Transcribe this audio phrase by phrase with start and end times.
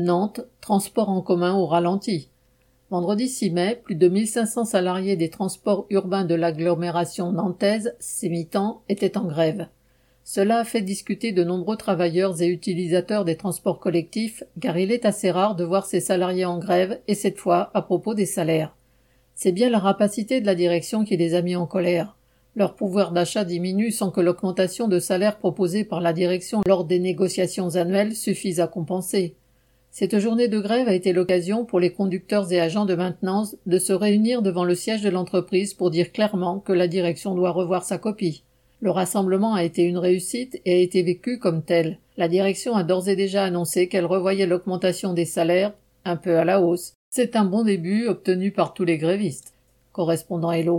[0.00, 2.28] Nantes, transport en commun au ralenti.
[2.90, 9.16] Vendredi 6 mai, plus de 1500 salariés des transports urbains de l'agglomération nantaise, sémitant, étaient
[9.16, 9.68] en grève.
[10.24, 15.04] Cela a fait discuter de nombreux travailleurs et utilisateurs des transports collectifs, car il est
[15.04, 18.74] assez rare de voir ces salariés en grève, et cette fois à propos des salaires.
[19.34, 22.16] C'est bien la rapacité de la direction qui les a mis en colère.
[22.56, 26.98] Leur pouvoir d'achat diminue sans que l'augmentation de salaire proposée par la direction lors des
[26.98, 29.36] négociations annuelles suffise à compenser.
[29.92, 33.78] Cette journée de grève a été l'occasion pour les conducteurs et agents de maintenance de
[33.78, 37.82] se réunir devant le siège de l'entreprise pour dire clairement que la direction doit revoir
[37.82, 38.44] sa copie.
[38.80, 41.98] Le rassemblement a été une réussite et a été vécu comme tel.
[42.16, 46.44] La direction a d'ores et déjà annoncé qu'elle revoyait l'augmentation des salaires, un peu à
[46.44, 46.94] la hausse.
[47.10, 49.54] C'est un bon début obtenu par tous les grévistes.
[49.92, 50.78] Correspondant Hello.